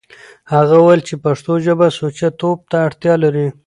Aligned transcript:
هغه 0.53 0.75
وويل 0.79 1.01
چې 1.07 1.15
پښتو 1.23 1.53
ژبه 1.65 1.87
سوچه 1.99 2.29
توب 2.39 2.59
ته 2.71 2.77
اړتيا 2.87 3.13
لري. 3.23 3.47